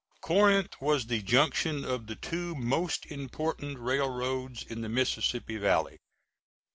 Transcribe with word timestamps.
Corinth 0.21 0.73
was 0.81 1.05
the 1.05 1.21
junction 1.21 1.85
of 1.85 2.07
the 2.07 2.15
two 2.15 2.55
most 2.55 3.05
important 3.11 3.77
railroads 3.77 4.63
in 4.63 4.81
the 4.81 4.89
Mississippi 4.89 5.57
Valley. 5.57 5.99